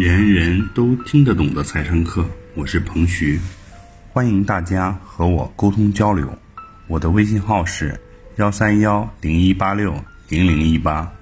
[0.00, 3.38] 人人都听得懂的财商课，我是彭徐，
[4.10, 6.26] 欢迎大家和我沟通交流。
[6.88, 8.00] 我的微信号是
[8.36, 9.94] 幺三幺零一八六
[10.30, 11.12] 零零一八，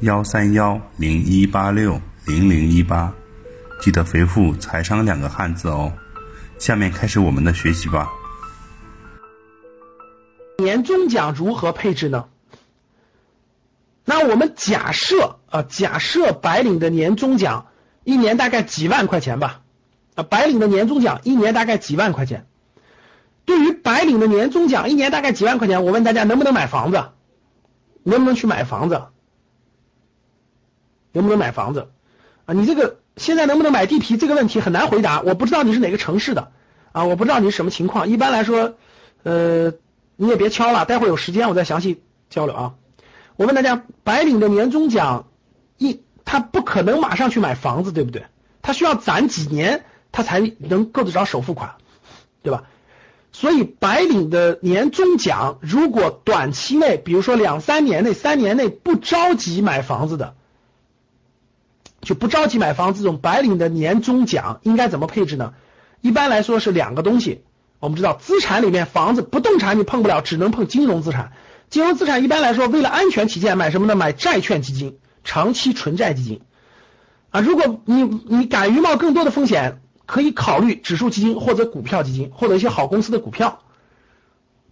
[0.00, 3.12] 幺三幺零一八六零零一八，
[3.78, 5.92] 记得回复“财商”两个汉字哦。
[6.58, 8.08] 下面开始我们的学习吧。
[10.56, 12.24] 年终奖如何配置呢？
[14.06, 17.66] 那我们假设啊，假设白领的年终奖
[18.04, 19.62] 一年大概几万块钱吧，
[20.14, 22.46] 啊，白领的年终奖一年大概几万块钱。
[23.44, 27.04] 对于白领的年终奖一年大概几万块钱，我问大家能不能买房子？
[28.02, 29.02] 能不能去买房子？
[31.12, 31.88] 能不能买房子？
[32.46, 36.52] 啊，你这个现在能不能买地皮这个问题很难回答，我不知道你是哪个城市的
[36.92, 38.08] 啊，我不知道你是什么情况。
[38.08, 38.74] 一般来说，
[39.22, 39.72] 呃，
[40.16, 42.74] 你也别敲了，待会儿有时间我再详细交流啊。
[43.36, 45.26] 我问大家，白领的年终奖
[45.78, 48.24] 一，他不可能马上去买房子，对不对？
[48.62, 51.74] 他需要攒几年，他才能够得着首付款，
[52.42, 52.64] 对吧？
[53.32, 60.34] 所以白领的年终奖，如果短期内，比如说两三年内、三年内不着急买房子的，
[62.00, 65.52] 就不着急买房子，这种白领的年终奖应该怎么配置呢？
[66.00, 67.42] 一般来说是两个东西。
[67.80, 71.32] 我们知道，资产里面房子、不动产你碰不了，只能碰金融资产。
[71.68, 73.94] 金融资产一般来说，为了安全起见，买什么呢？
[73.94, 76.40] 买债券基金、长期纯债基金。
[77.30, 83.60] 啊，如果你你敢于冒更多的风险，可以考虑指数基金或者股票基金，或者一些好公司的股票。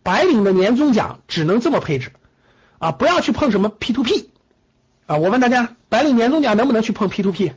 [0.05, 2.13] 白领的年终奖只能这么配置，
[2.79, 4.31] 啊，不要去碰什么 P to P。
[5.07, 7.53] 啊，我问大家，白领年终奖能不能去碰 P to P？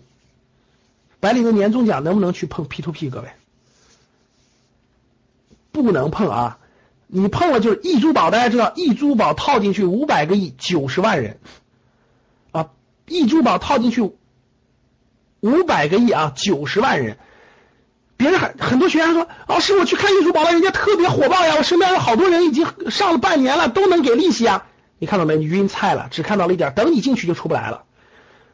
[1.20, 3.10] 白领的年终奖能不能去碰 P to P？
[3.10, 3.30] 各位，
[5.72, 6.60] 不能碰啊。
[7.08, 11.40] 你碰了就是易珠宝，大家知道易珠宝套进去五百个亿，九十万人
[12.52, 12.70] 啊，
[13.08, 14.02] 易珠宝套进去
[15.42, 17.18] 五百个亿啊，九十万人。
[18.18, 24.66] 别人很很多学员说，老师我去看易珠宝了，人家特别火爆呀，我身边有好多人已经上了半年了，都能给利息啊。
[25.00, 25.36] 你看到没？
[25.36, 27.84] 你晕菜了，只看到了一点，等你进去就出不来了。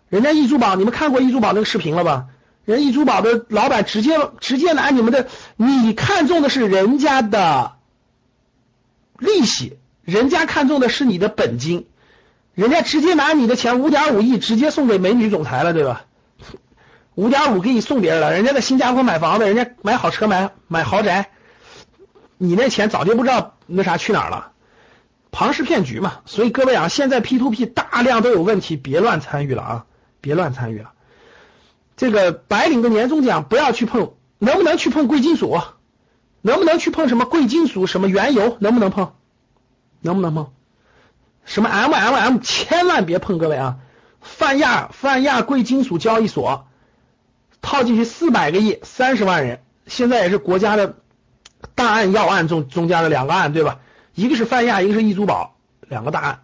[0.09, 2.25] 人家易珠宝，你们看过易珠宝那个视频了吧？
[2.65, 7.73] 人易珠宝的老板直接直接拿你们的，你看中的是人家的。
[9.19, 11.85] 利息，人家看中的是你的本金，
[12.53, 16.05] 人家直接拿你的钱五点五亿直接送给美女总裁了，对吧？
[17.15, 21.29] 五点五给你送别人了，人家在新加坡买房子，人家买好车买买豪宅，
[22.37, 24.51] 你那钱早就不知道那啥去哪儿了，
[25.29, 26.19] 庞氏骗局嘛。
[26.25, 29.85] 所以各位啊，现在 P to P 大量都有问题，别乱参与了啊，
[30.19, 30.91] 别乱参与了。
[31.97, 35.59] 这个白领的年终奖不要去碰，能不能去碰贵金属？
[36.41, 37.85] 能不能去碰什么贵金属？
[37.85, 38.57] 什么原油？
[38.59, 39.13] 能不能碰？
[40.01, 40.51] 能不能碰？
[41.45, 42.37] 什么 M M M？
[42.39, 43.77] 千万别碰，各位啊！
[44.21, 46.67] 泛亚泛亚贵金属交易所
[47.61, 50.95] 套进去四百个亿，三十万人，现在也是国家的
[51.75, 53.79] 大案要案中中间的两个案，对吧？
[54.13, 55.55] 一个是泛亚，一个是易珠宝，
[55.89, 56.39] 两个大案。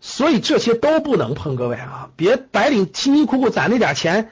[0.00, 2.08] 所以这些都不能碰，各位啊！
[2.14, 4.30] 别白领辛辛苦苦攒那点钱。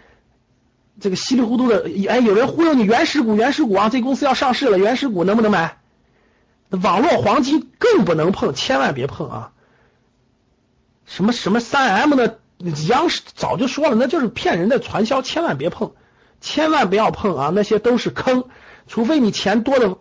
[1.00, 5.76] 这个稀里糊涂的，哎，有人忽悠你原始股，原始股啊，这公司要上市了，原始股能不能买？
[6.82, 9.52] 网络黄金更不能碰，千万别碰啊！
[11.04, 12.38] 什么什么三 M 的，
[12.88, 15.92] 央视早就说了，那就是骗人的传销，千万别碰，
[16.40, 17.52] 千万不要碰啊！
[17.54, 18.44] 那些都是坑，
[18.86, 19.96] 除非你钱多的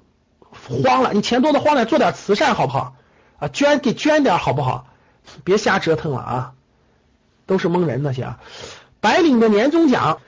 [0.50, 2.96] 慌了，你钱多的慌了，做点慈善好不好？
[3.40, 4.88] 啊，捐给捐点好不好？
[5.44, 6.54] 别瞎折腾了啊！
[7.46, 8.40] 都是蒙人那些啊！
[9.00, 10.20] 白领的年终奖。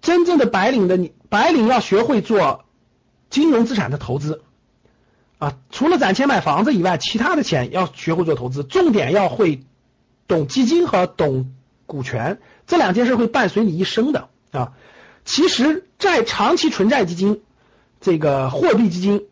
[0.00, 2.64] 真正的白领的你，白领要学会做
[3.30, 4.44] 金融资产的投资
[5.38, 5.56] 啊！
[5.70, 9.60] 除了攒钱买房子以外，其他的钱要学会做投资，重点要会
[10.26, 11.54] 懂基金和懂
[11.86, 14.72] 股权，这两件事会伴随你一生的啊！
[15.24, 17.42] 其实债长期存债基金、
[18.00, 19.26] 这个货币基金、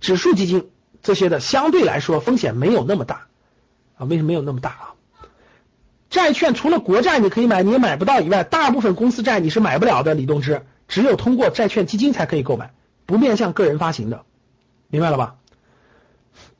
[0.00, 0.70] 指数基金
[1.02, 3.26] 这些的，相对来说风险没有那么大
[3.96, 4.04] 啊？
[4.06, 4.94] 为什么没有那么大啊？
[6.10, 10.14] 债券除了国债你可以买，你也买不到以外，大部分公司债你是买不了的。
[10.14, 12.72] 李东芝只有通过债券基金才可以购买，
[13.06, 14.24] 不面向个人发行的，
[14.88, 15.36] 明白了吧？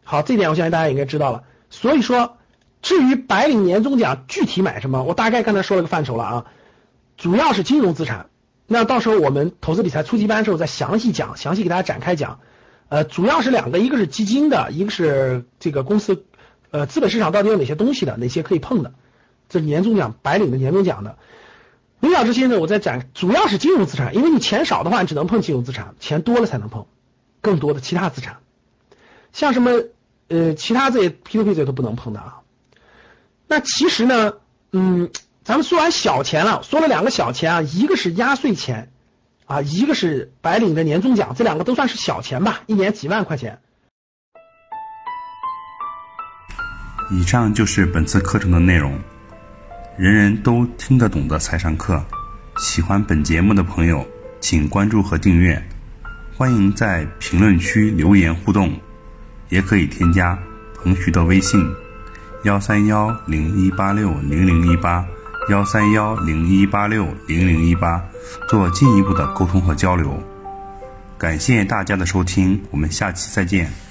[0.05, 1.44] 好，这点我相信大家应该知道了。
[1.70, 2.38] 所以说，
[2.82, 6.46] 至于白领年终奖具体买什么，我大概刚才说了个范畴了啊，
[7.17, 8.28] 主要是金融资产。
[8.67, 12.38] 那到时候我们投资理财初级班的时候再详细讲，详细给大家展开讲。
[12.88, 16.25] 呃，主要是两个，一个是基金的，一个是这个公司，
[16.70, 18.93] 呃，资本市场到底有哪些东西的，哪些可以碰的。
[19.49, 21.17] 这是年终奖，白领的年终奖的，
[22.00, 26.87] 领导这些呢，我在讲，主要是金融资产，因为你钱少的话，你只能碰金融资产，钱多了才能碰
[27.47, 28.37] 更多的其他资产，
[29.33, 29.71] 像什么
[30.27, 32.39] 呃其他这些 P to P 这些都不能碰的啊。
[33.47, 34.33] 那其实呢，
[34.73, 35.09] 嗯，
[35.45, 38.91] 咱们说完小钱了，说了两个小钱啊，一个是压岁钱，
[39.45, 43.57] 啊，一个是白领的年终奖，这两个都算是小钱吧，一年几万块钱。
[47.13, 48.99] 以上就是本次课程的内容，
[49.97, 52.05] 人人都听得懂的财商课。
[52.59, 54.05] 喜欢本节目的朋友，
[54.41, 55.63] 请关注和订阅，
[56.37, 58.71] 欢迎在评论区留言互动，
[59.49, 60.38] 也可以添加
[60.75, 61.67] 彭徐的微信：
[62.44, 65.03] 幺三幺零一八六零零一八，
[65.49, 68.05] 幺三幺零一八六零零一八，
[68.50, 70.23] 做进一步的沟通和交流。
[71.17, 73.86] 感谢大家的收听，我们下期再见。